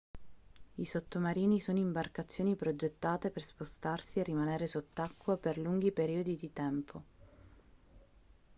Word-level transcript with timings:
i 0.77 0.85
sottomarini 0.85 1.59
sono 1.59 1.77
imbarcazioni 1.77 2.55
progettate 2.55 3.29
per 3.29 3.43
spostarsi 3.43 4.19
e 4.19 4.23
rimanere 4.23 4.65
sott'acqua 4.65 5.37
per 5.37 5.59
lunghi 5.59 5.91
periodi 5.91 6.35
di 6.35 6.51
tempo 6.51 7.03